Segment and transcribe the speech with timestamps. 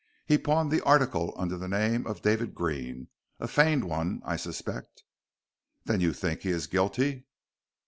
[0.25, 3.09] He pawned the article under the name of David Green
[3.39, 5.03] a feigned one, I suspect."
[5.85, 7.27] "Then you think he is guilty?"